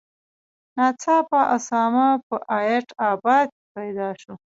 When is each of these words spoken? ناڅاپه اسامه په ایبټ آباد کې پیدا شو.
ناڅاپه 0.75 1.39
اسامه 1.55 2.07
په 2.27 2.35
ایبټ 2.53 2.87
آباد 3.11 3.47
کې 3.55 3.63
پیدا 3.75 4.09
شو. 4.21 4.33